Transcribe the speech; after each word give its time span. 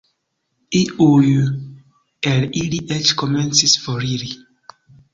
Iuj 0.79 1.27
el 2.33 2.49
ili 2.65 2.83
eĉ 2.99 3.15
komencis 3.23 3.81
foriri. 3.87 4.37